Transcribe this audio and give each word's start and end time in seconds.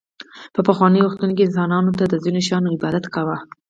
په 0.53 0.61
پخوانیو 0.67 1.05
وختونو 1.07 1.33
کې 1.37 1.43
انسانانو 1.45 1.89
د 2.11 2.17
ځینو 2.23 2.39
شیانو 2.47 2.73
عبادت 2.75 3.05
کاوه 3.13 3.37